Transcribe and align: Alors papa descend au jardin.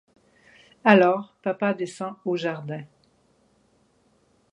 Alors 0.83 1.35
papa 1.43 1.75
descend 1.75 2.15
au 2.25 2.35
jardin. 2.35 2.85